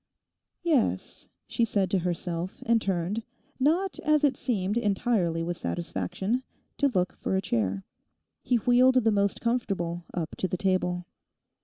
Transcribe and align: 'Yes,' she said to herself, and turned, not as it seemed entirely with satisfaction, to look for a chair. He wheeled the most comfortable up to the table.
'Yes,' 0.63 1.29
she 1.47 1.63
said 1.63 1.91
to 1.91 1.99
herself, 1.99 2.63
and 2.65 2.81
turned, 2.81 3.21
not 3.59 3.99
as 3.99 4.23
it 4.23 4.35
seemed 4.35 4.75
entirely 4.75 5.43
with 5.43 5.57
satisfaction, 5.57 6.41
to 6.79 6.87
look 6.87 7.13
for 7.19 7.35
a 7.35 7.39
chair. 7.43 7.85
He 8.41 8.55
wheeled 8.55 8.95
the 9.03 9.11
most 9.11 9.41
comfortable 9.41 10.05
up 10.11 10.35
to 10.37 10.47
the 10.47 10.57
table. 10.57 11.05